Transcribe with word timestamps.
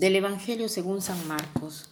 Del 0.00 0.16
Evangelio 0.16 0.70
según 0.70 1.02
San 1.02 1.28
Marcos. 1.28 1.90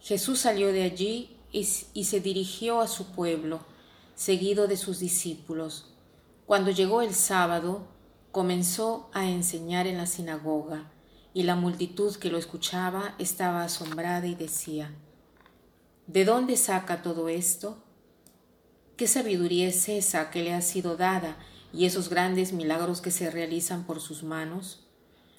Jesús 0.00 0.38
salió 0.38 0.72
de 0.72 0.84
allí 0.84 1.36
y, 1.52 1.64
se 1.64 2.20
dirigió 2.20 2.80
a 2.80 2.88
su 2.88 3.12
pueblo, 3.12 3.60
seguido 4.14 4.68
de 4.68 4.78
sus 4.78 5.00
discípulos. 5.00 5.92
Cuando 6.46 6.70
llegó 6.70 7.02
el 7.02 7.12
sábado, 7.12 7.88
comenzó 8.30 9.10
a 9.12 9.28
enseñar 9.28 9.86
en 9.86 9.98
la 9.98 10.06
sinagoga, 10.06 10.90
y 11.34 11.42
la 11.42 11.54
multitud 11.54 12.16
que 12.16 12.30
lo 12.30 12.38
escuchaba 12.38 13.14
estaba 13.18 13.64
asombrada 13.64 14.26
y 14.26 14.34
decía, 14.34 14.90
¿De 16.06 16.24
dónde 16.24 16.56
saca 16.56 17.02
todo 17.02 17.28
esto? 17.28 17.84
¿Qué 18.96 19.06
sabiduría 19.06 19.68
es 19.68 19.90
esa 19.90 20.30
que 20.30 20.42
le 20.42 20.54
ha 20.54 20.62
sido 20.62 20.96
dada 20.96 21.36
y 21.70 21.84
esos 21.84 22.08
grandes 22.08 22.54
milagros 22.54 23.02
que 23.02 23.10
se 23.10 23.30
realizan 23.30 23.84
por 23.84 24.00
sus 24.00 24.22
manos? 24.22 24.86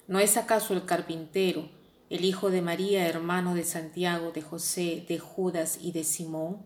¿No 0.06 0.20
es 0.20 0.36
acaso 0.36 0.74
el 0.74 0.84
carpintero, 0.84 1.68
el 2.10 2.24
hijo 2.24 2.50
de 2.50 2.62
María, 2.62 3.08
hermano 3.08 3.54
de 3.54 3.64
Santiago, 3.64 4.32
de 4.32 4.42
José, 4.42 5.04
de 5.08 5.18
Judas 5.18 5.78
y 5.80 5.92
de 5.92 6.04
Simón? 6.04 6.62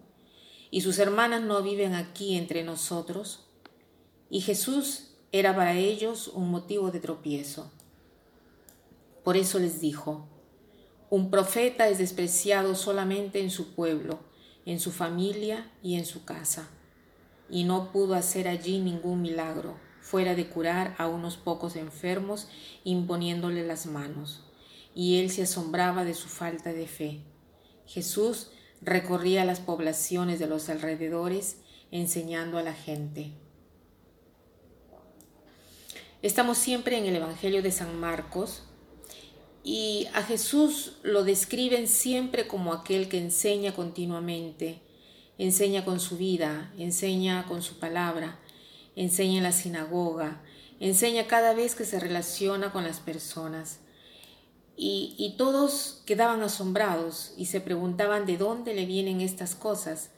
¿Y 0.71 0.83
sus 0.83 0.99
hermanas 0.99 1.43
no 1.43 1.63
viven 1.63 1.95
aquí 1.95 2.37
entre 2.37 2.65
nosotros? 2.65 3.47
Y 4.31 4.41
Jesús 4.41 5.15
era 5.33 5.55
para 5.55 5.75
ellos 5.75 6.29
un 6.29 6.51
motivo 6.51 6.91
de 6.91 7.01
tropiezo. 7.01 7.71
Por 9.25 9.37
eso 9.37 9.59
les 9.59 9.81
dijo, 9.81 10.27
un 11.11 11.31
profeta 11.31 11.89
es 11.89 11.99
despreciado 11.99 12.75
solamente 12.75 13.41
en 13.41 13.51
su 13.51 13.75
pueblo, 13.75 14.21
en 14.67 14.81
su 14.81 14.93
familia 14.93 15.71
y 15.83 15.95
en 15.95 16.05
su 16.05 16.25
casa. 16.25 16.69
Y 17.49 17.65
no 17.65 17.93
pudo 17.93 18.15
hacer 18.15 18.49
allí 18.49 18.79
ningún 18.79 19.23
milagro 19.23 19.77
fuera 20.03 20.35
de 20.35 20.49
curar 20.49 20.95
a 20.99 21.07
unos 21.07 21.37
pocos 21.37 21.77
enfermos 21.77 22.49
imponiéndole 22.85 23.67
las 23.67 23.87
manos, 23.87 24.45
y 24.99 25.21
él 25.21 25.31
se 25.31 25.43
asombraba 25.43 26.05
de 26.05 26.13
su 26.13 26.27
falta 26.27 26.73
de 26.73 26.89
fe. 26.89 27.21
Jesús 27.87 28.51
recorría 28.81 29.45
las 29.45 29.61
poblaciones 29.61 30.41
de 30.41 30.49
los 30.49 30.69
alrededores 30.69 31.59
enseñando 31.93 32.59
a 32.59 32.65
la 32.65 32.75
gente. 32.75 33.31
Estamos 36.21 36.59
siempre 36.59 36.99
en 36.99 37.07
el 37.07 37.15
Evangelio 37.15 37.63
de 37.63 37.71
San 37.71 37.97
Marcos 38.01 38.65
y 39.63 40.09
a 40.15 40.25
Jesús 40.25 40.97
lo 41.05 41.23
describen 41.23 41.87
siempre 41.87 42.49
como 42.49 42.73
aquel 42.73 43.09
que 43.09 43.19
enseña 43.19 43.77
continuamente, 43.77 44.81
enseña 45.39 45.85
con 45.85 46.01
su 46.01 46.17
vida, 46.17 46.73
enseña 46.77 47.47
con 47.47 47.63
su 47.63 47.79
palabra, 47.79 48.41
enseña 48.97 49.37
en 49.37 49.45
la 49.45 49.53
sinagoga, 49.53 50.43
enseña 50.81 51.29
cada 51.29 51.55
vez 51.55 51.77
que 51.77 51.85
se 51.85 52.01
relaciona 52.01 52.73
con 52.73 52.83
las 52.83 52.99
personas. 52.99 53.79
Y, 54.81 55.35
todos 55.37 56.03
quedaban 56.07 56.41
asombrados 56.43 57.33
y 57.37 57.47
se 57.47 57.61
preguntaban 57.61 58.27
de 58.27 58.37
dónde 58.37 58.75
le 58.75 58.87
vienen 58.87 59.21
estas 59.21 59.57
cosas, 59.57 60.11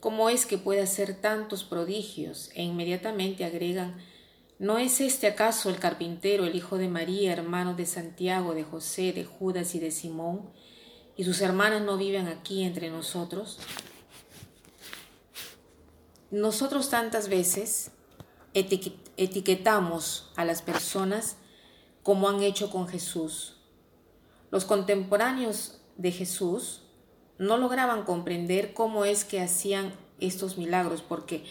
cómo 0.00 0.30
es 0.30 0.46
que 0.46 0.56
puede 0.56 0.80
hacer 0.80 1.20
tantos 1.20 1.62
prodigios, 1.62 2.50
e 2.54 2.62
inmediatamente 2.62 3.44
agregan, 3.44 3.98
¿no 4.58 4.78
es 4.78 5.02
este 5.02 5.26
acaso 5.26 5.68
el 5.68 5.78
carpintero, 5.78 6.46
el 6.46 6.54
hijo 6.54 6.78
de 6.78 6.88
María, 6.88 7.34
hermano 7.34 7.74
de 7.74 7.84
Santiago, 7.84 8.54
de 8.54 8.64
José, 8.64 9.12
de 9.12 9.26
Judas 9.26 9.74
y 9.74 9.78
de 9.78 9.90
Simón, 9.90 10.48
y 11.14 11.24
sus 11.24 11.42
hermanas 11.42 11.82
no 11.82 11.98
viven 11.98 12.28
aquí 12.28 12.62
entre 12.62 12.88
nosotros? 12.88 13.58
Nosotros 16.30 16.88
tantas 16.88 17.28
veces 17.28 17.90
etiquetamos 18.54 20.30
a 20.34 20.46
las 20.46 20.62
personas 20.62 21.36
como 22.02 22.30
han 22.30 22.42
hecho 22.42 22.70
con 22.70 22.88
Jesús. 22.88 23.57
Los 24.50 24.64
contemporáneos 24.64 25.80
de 25.96 26.12
Jesús 26.12 26.82
no 27.38 27.56
lograban 27.56 28.04
comprender 28.04 28.74
cómo 28.74 29.04
es 29.04 29.24
que 29.24 29.40
hacían 29.40 29.92
estos 30.20 30.58
milagros, 30.58 31.02
porque 31.02 31.44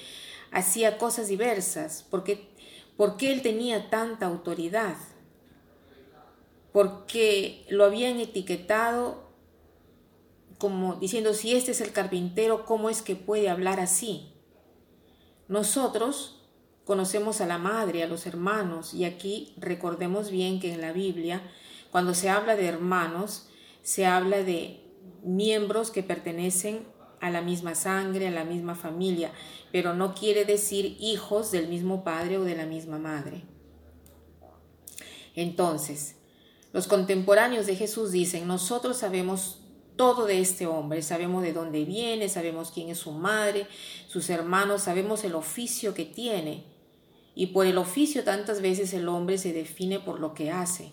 hacía 0.51 0.97
cosas 0.97 1.27
diversas, 1.27 2.05
porque, 2.09 2.49
él 3.21 3.41
tenía 3.41 3.89
tanta 3.89 4.25
autoridad, 4.25 4.97
porque 6.73 7.65
lo 7.69 7.85
habían 7.85 8.19
etiquetado 8.19 9.27
como 10.57 10.95
diciendo, 10.95 11.35
si 11.35 11.55
este 11.55 11.71
es 11.71 11.81
el 11.81 11.91
carpintero, 11.91 12.65
¿cómo 12.65 12.89
es 12.89 13.03
que 13.03 13.15
puede 13.15 13.47
hablar 13.47 13.79
así? 13.79 14.33
Nosotros 15.47 16.37
Conocemos 16.87 17.41
a 17.41 17.45
la 17.45 17.57
madre, 17.57 18.01
a 18.01 18.07
los 18.07 18.25
hermanos, 18.27 18.93
y 18.93 19.03
aquí 19.03 19.53
recordemos 19.57 20.31
bien 20.31 20.61
que 20.61 20.73
en 20.73 20.79
la 20.79 20.93
Biblia, 20.93 21.41
cuando 21.91 22.13
se 22.13 22.29
habla 22.29 22.55
de 22.55 22.67
hermanos, 22.67 23.47
se 23.81 24.05
habla 24.05 24.43
de 24.43 24.81
miembros 25.23 25.91
que 25.91 26.03
pertenecen 26.03 26.85
a 27.19 27.29
la 27.29 27.41
misma 27.41 27.75
sangre, 27.75 28.27
a 28.27 28.31
la 28.31 28.43
misma 28.43 28.75
familia, 28.75 29.31
pero 29.71 29.93
no 29.93 30.13
quiere 30.13 30.45
decir 30.45 30.97
hijos 30.99 31.51
del 31.51 31.67
mismo 31.67 32.03
padre 32.03 32.37
o 32.37 32.43
de 32.43 32.55
la 32.55 32.65
misma 32.65 32.99
madre. 32.99 33.43
Entonces, 35.35 36.15
los 36.73 36.87
contemporáneos 36.87 37.65
de 37.65 37.75
Jesús 37.75 38.11
dicen, 38.11 38.47
nosotros 38.47 38.97
sabemos 38.97 39.61
todo 39.95 40.25
de 40.25 40.41
este 40.41 40.67
hombre, 40.67 41.01
sabemos 41.01 41.41
de 41.41 41.53
dónde 41.53 41.85
viene, 41.85 42.29
sabemos 42.29 42.71
quién 42.71 42.89
es 42.89 42.99
su 42.99 43.11
madre, 43.11 43.67
sus 44.07 44.29
hermanos, 44.29 44.83
sabemos 44.83 45.23
el 45.23 45.33
oficio 45.33 45.93
que 45.93 46.05
tiene, 46.05 46.65
y 47.33 47.47
por 47.47 47.65
el 47.65 47.77
oficio 47.77 48.23
tantas 48.23 48.61
veces 48.61 48.93
el 48.93 49.07
hombre 49.07 49.37
se 49.37 49.53
define 49.53 49.99
por 49.99 50.19
lo 50.19 50.33
que 50.33 50.51
hace 50.51 50.91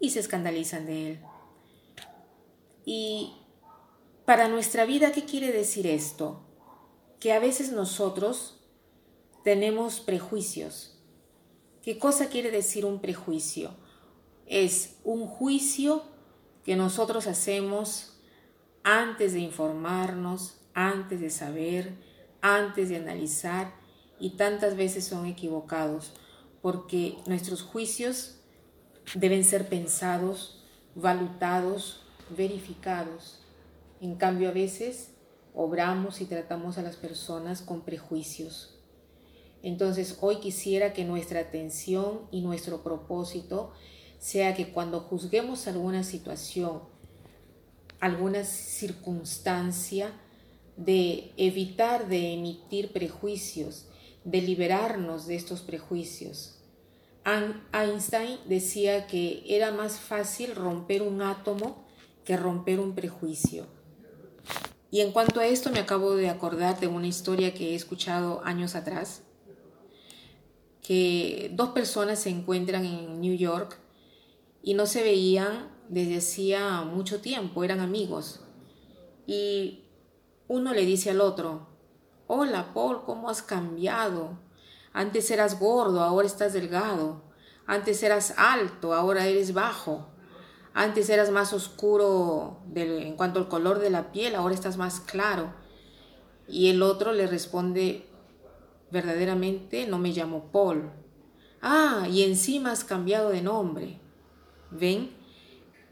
y 0.00 0.10
se 0.10 0.20
escandalizan 0.20 0.86
de 0.86 1.10
él. 1.10 1.20
Y 2.84 3.34
para 4.24 4.48
nuestra 4.48 4.84
vida, 4.84 5.12
¿qué 5.12 5.24
quiere 5.24 5.52
decir 5.52 5.86
esto? 5.86 6.42
Que 7.20 7.32
a 7.32 7.38
veces 7.38 7.72
nosotros 7.72 8.60
tenemos 9.44 10.00
prejuicios. 10.00 10.98
¿Qué 11.82 11.98
cosa 11.98 12.28
quiere 12.28 12.50
decir 12.50 12.84
un 12.84 13.00
prejuicio? 13.00 13.70
Es 14.46 14.96
un 15.04 15.26
juicio 15.26 16.02
que 16.64 16.76
nosotros 16.76 17.26
hacemos 17.26 18.20
antes 18.82 19.32
de 19.32 19.40
informarnos, 19.40 20.60
antes 20.74 21.20
de 21.20 21.30
saber, 21.30 21.94
antes 22.40 22.88
de 22.88 22.96
analizar 22.96 23.74
y 24.20 24.36
tantas 24.36 24.76
veces 24.76 25.04
son 25.04 25.26
equivocados, 25.26 26.12
porque 26.60 27.18
nuestros 27.26 27.62
juicios 27.62 28.37
deben 29.14 29.44
ser 29.44 29.68
pensados, 29.68 30.64
valutados, 30.94 32.02
verificados. 32.36 33.40
En 34.00 34.16
cambio, 34.16 34.48
a 34.48 34.52
veces 34.52 35.10
obramos 35.54 36.20
y 36.20 36.26
tratamos 36.26 36.78
a 36.78 36.82
las 36.82 36.96
personas 36.96 37.62
con 37.62 37.82
prejuicios. 37.82 38.78
Entonces, 39.62 40.18
hoy 40.20 40.36
quisiera 40.36 40.92
que 40.92 41.04
nuestra 41.04 41.40
atención 41.40 42.20
y 42.30 42.42
nuestro 42.42 42.82
propósito 42.82 43.72
sea 44.18 44.54
que 44.54 44.72
cuando 44.72 45.00
juzguemos 45.00 45.66
alguna 45.66 46.04
situación, 46.04 46.82
alguna 48.00 48.44
circunstancia, 48.44 50.12
de 50.76 51.32
evitar 51.36 52.06
de 52.06 52.34
emitir 52.34 52.92
prejuicios 52.92 53.88
de 54.24 54.42
liberarnos 54.42 55.26
de 55.26 55.36
estos 55.36 55.62
prejuicios. 55.62 56.57
Einstein 57.72 58.38
decía 58.46 59.06
que 59.06 59.44
era 59.46 59.70
más 59.72 59.98
fácil 59.98 60.54
romper 60.54 61.02
un 61.02 61.20
átomo 61.20 61.84
que 62.24 62.36
romper 62.36 62.80
un 62.80 62.94
prejuicio. 62.94 63.66
Y 64.90 65.00
en 65.00 65.12
cuanto 65.12 65.40
a 65.40 65.46
esto 65.46 65.70
me 65.70 65.80
acabo 65.80 66.14
de 66.14 66.30
acordar 66.30 66.80
de 66.80 66.86
una 66.86 67.06
historia 67.06 67.52
que 67.52 67.72
he 67.72 67.74
escuchado 67.74 68.42
años 68.44 68.74
atrás, 68.74 69.22
que 70.82 71.50
dos 71.54 71.70
personas 71.70 72.20
se 72.20 72.30
encuentran 72.30 72.86
en 72.86 73.20
New 73.20 73.36
York 73.36 73.78
y 74.62 74.72
no 74.72 74.86
se 74.86 75.02
veían 75.02 75.70
desde 75.90 76.18
hacía 76.18 76.82
mucho 76.82 77.20
tiempo, 77.20 77.64
eran 77.64 77.80
amigos. 77.80 78.40
Y 79.26 79.84
uno 80.48 80.72
le 80.72 80.86
dice 80.86 81.10
al 81.10 81.20
otro, 81.20 81.68
Hola, 82.26 82.72
Paul, 82.72 83.04
¿cómo 83.04 83.28
has 83.28 83.42
cambiado? 83.42 84.38
Antes 84.92 85.30
eras 85.30 85.58
gordo, 85.58 86.02
ahora 86.02 86.26
estás 86.26 86.52
delgado. 86.52 87.22
Antes 87.66 88.02
eras 88.02 88.34
alto, 88.36 88.94
ahora 88.94 89.26
eres 89.26 89.52
bajo. 89.52 90.08
Antes 90.74 91.10
eras 91.10 91.30
más 91.30 91.52
oscuro 91.52 92.60
en 92.74 93.16
cuanto 93.16 93.40
al 93.40 93.48
color 93.48 93.78
de 93.78 93.90
la 93.90 94.12
piel, 94.12 94.34
ahora 94.34 94.54
estás 94.54 94.76
más 94.76 95.00
claro. 95.00 95.52
Y 96.46 96.68
el 96.68 96.82
otro 96.82 97.12
le 97.12 97.26
responde, 97.26 98.06
verdaderamente 98.90 99.86
no 99.86 99.98
me 99.98 100.12
llamo 100.12 100.50
Paul. 100.52 100.90
Ah, 101.60 102.06
y 102.10 102.22
encima 102.22 102.70
has 102.70 102.84
cambiado 102.84 103.30
de 103.30 103.42
nombre. 103.42 104.00
¿Ven? 104.70 105.16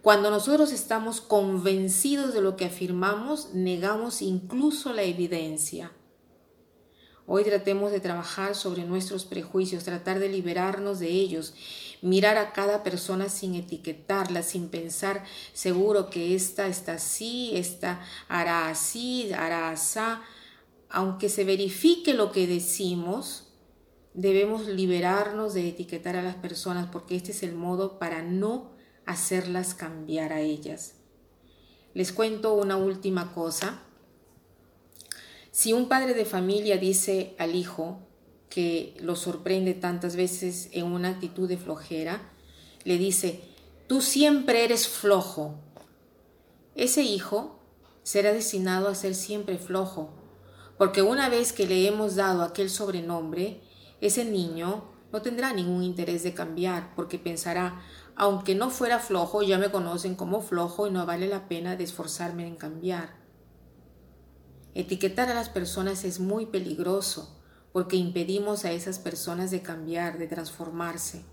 Cuando 0.03 0.31
nosotros 0.31 0.71
estamos 0.71 1.21
convencidos 1.21 2.33
de 2.33 2.41
lo 2.41 2.55
que 2.55 2.67
afirmamos, 2.67 3.55
negamos 3.55 4.23
incluso 4.23 4.93
la 4.93 5.03
evidencia. 5.03 5.91
Hoy 7.29 7.43
tratemos 7.43 7.91
de 7.91 7.99
trabajar 7.99 8.55
sobre 8.55 8.85
nuestros 8.85 9.25
prejuicios, 9.25 9.83
tratar 9.83 10.21
de 10.21 10.29
liberarnos 10.29 11.01
de 11.01 11.09
ellos, 11.09 11.55
mirar 12.01 12.39
a 12.39 12.53
cada 12.53 12.85
persona 12.85 13.29
sin 13.29 13.57
etiquetarla, 13.57 14.43
sin 14.43 14.69
pensar 14.69 15.25
seguro 15.53 16.09
que 16.09 16.37
esta 16.37 16.69
está 16.69 16.95
así, 16.95 17.51
esta 17.55 18.01
hará 18.29 18.69
así, 18.69 19.33
hará 19.33 19.71
así. 19.71 19.99
Aunque 20.89 21.29
se 21.29 21.43
verifique 21.43 22.15
lo 22.15 22.31
que 22.31 22.47
decimos, 22.47 23.49
debemos 24.15 24.69
liberarnos 24.69 25.53
de 25.53 25.69
etiquetar 25.69 26.15
a 26.15 26.23
las 26.23 26.37
personas 26.37 26.89
porque 26.93 27.17
este 27.17 27.33
es 27.33 27.43
el 27.43 27.57
modo 27.57 27.99
para 27.99 28.23
no 28.23 28.71
hacerlas 29.05 29.75
cambiar 29.75 30.33
a 30.33 30.43
ellas. 30.43 30.95
Les 31.93 32.13
cuento 32.13 32.55
una 32.55 32.77
última 32.77 33.35
cosa. 33.35 33.83
Si 35.57 35.73
un 35.73 35.89
padre 35.89 36.13
de 36.13 36.27
familia 36.27 36.77
dice 36.77 37.35
al 37.39 37.55
hijo 37.55 38.01
que 38.51 38.95
lo 39.01 39.17
sorprende 39.17 39.73
tantas 39.73 40.15
veces 40.15 40.69
en 40.73 40.85
una 40.85 41.09
actitud 41.09 41.49
de 41.49 41.57
flojera, 41.57 42.21
le 42.85 42.99
dice, 42.99 43.41
tú 43.87 44.03
siempre 44.03 44.65
eres 44.65 44.87
flojo. 44.87 45.55
Ese 46.75 47.05
hijo 47.05 47.59
será 48.03 48.35
destinado 48.35 48.89
a 48.89 48.95
ser 48.95 49.15
siempre 49.15 49.57
flojo, 49.57 50.11
porque 50.77 51.01
una 51.01 51.31
vez 51.31 51.55
que 51.55 51.67
le 51.67 51.89
hemos 51.89 52.17
dado 52.17 52.43
aquel 52.43 52.69
sobrenombre, 52.69 53.63
ese 54.03 54.27
niño 54.27 54.85
no 55.11 55.23
tendrá 55.23 55.55
ningún 55.55 55.83
interés 55.83 56.23
de 56.23 56.35
cambiar, 56.35 56.95
porque 56.95 57.19
pensará, 57.19 57.81
aunque 58.15 58.55
no 58.55 58.69
fuera 58.69 58.99
flojo, 58.99 59.43
ya 59.43 59.57
me 59.57 59.71
conocen 59.71 60.17
como 60.17 60.43
flojo 60.43 60.87
y 60.87 60.91
no 60.91 61.07
vale 61.07 61.27
la 61.29 61.49
pena 61.49 61.77
de 61.77 61.85
esforzarme 61.85 62.47
en 62.47 62.57
cambiar. 62.57 63.26
Etiquetar 64.77 65.31
a 65.31 65.35
las 65.35 65.49
personas 65.49 66.05
es 66.05 66.21
muy 66.21 66.45
peligroso 66.45 67.35
porque 67.73 67.97
impedimos 67.97 68.67
a 68.67 68.73
esas 68.73 68.99
personas 68.99 69.51
de 69.51 69.63
cambiar, 69.63 70.19
de 70.19 70.27
transformarse. 70.27 71.25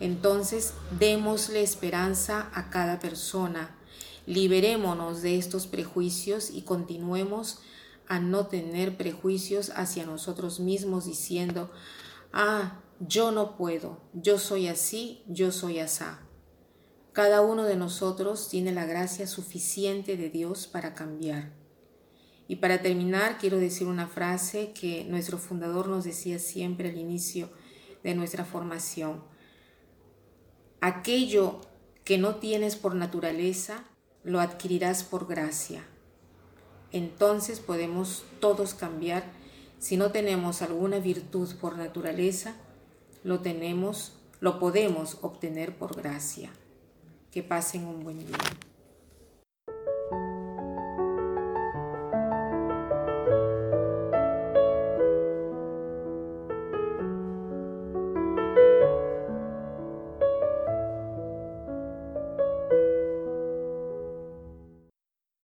Entonces, 0.00 0.72
démosle 0.98 1.62
esperanza 1.62 2.50
a 2.54 2.70
cada 2.70 3.00
persona, 3.00 3.76
liberémonos 4.24 5.20
de 5.20 5.36
estos 5.36 5.66
prejuicios 5.66 6.48
y 6.48 6.62
continuemos 6.62 7.58
a 8.06 8.18
no 8.18 8.46
tener 8.46 8.96
prejuicios 8.96 9.70
hacia 9.76 10.06
nosotros 10.06 10.58
mismos 10.58 11.04
diciendo, 11.04 11.70
ah, 12.32 12.80
yo 12.98 13.30
no 13.30 13.58
puedo, 13.58 14.00
yo 14.14 14.38
soy 14.38 14.68
así, 14.68 15.22
yo 15.28 15.52
soy 15.52 15.80
asá. 15.80 16.26
Cada 17.12 17.42
uno 17.42 17.64
de 17.64 17.76
nosotros 17.76 18.48
tiene 18.48 18.72
la 18.72 18.86
gracia 18.86 19.26
suficiente 19.26 20.16
de 20.16 20.30
Dios 20.30 20.66
para 20.66 20.94
cambiar. 20.94 21.67
Y 22.48 22.56
para 22.56 22.80
terminar, 22.80 23.36
quiero 23.38 23.58
decir 23.58 23.86
una 23.86 24.08
frase 24.08 24.72
que 24.72 25.04
nuestro 25.04 25.36
fundador 25.36 25.88
nos 25.88 26.04
decía 26.04 26.38
siempre 26.38 26.88
al 26.88 26.96
inicio 26.96 27.50
de 28.02 28.14
nuestra 28.14 28.46
formación. 28.46 29.22
Aquello 30.80 31.60
que 32.04 32.16
no 32.16 32.36
tienes 32.36 32.74
por 32.74 32.94
naturaleza, 32.94 33.84
lo 34.24 34.40
adquirirás 34.40 35.04
por 35.04 35.26
gracia. 35.26 35.84
Entonces 36.90 37.60
podemos 37.60 38.24
todos 38.40 38.72
cambiar. 38.72 39.24
Si 39.78 39.98
no 39.98 40.10
tenemos 40.10 40.62
alguna 40.62 41.00
virtud 41.00 41.54
por 41.60 41.76
naturaleza, 41.76 42.54
lo 43.24 43.40
tenemos, 43.40 44.14
lo 44.40 44.58
podemos 44.58 45.18
obtener 45.20 45.76
por 45.76 45.94
gracia. 45.94 46.50
Que 47.30 47.42
pasen 47.42 47.84
un 47.84 48.02
buen 48.04 48.18
día. 48.20 48.38